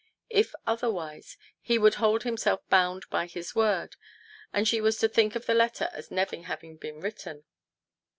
[0.31, 3.97] If otherwise, he would hold himself bound by his word,
[4.51, 7.43] and she was to think of the letter as never having been written.